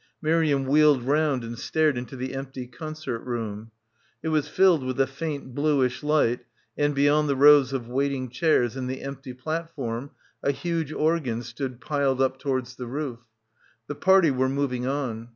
[0.19, 3.69] Miriam wheeled round and stared into the empty concert room.
[4.23, 6.39] It was filled with a faint bluish light
[6.75, 10.09] and beyond the rows of waiting chairs and the empty platform
[10.41, 13.19] a huge organ stood piled up towards the roof.
[13.85, 15.29] The party were moving on.